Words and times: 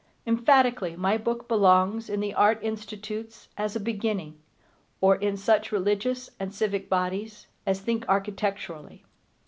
Emphatically, 0.25 0.95
my 0.95 1.15
book 1.15 1.47
belongs 1.47 2.09
in 2.09 2.21
the 2.21 2.33
Art 2.33 2.57
Institutes 2.63 3.49
as 3.55 3.75
a 3.75 3.79
beginning, 3.79 4.41
or 4.99 5.15
in 5.15 5.37
such 5.37 5.71
religious 5.71 6.27
and 6.39 6.51
civic 6.55 6.89
bodies 6.89 7.45
as 7.67 7.81
think 7.81 8.09
architecturally. 8.09 9.05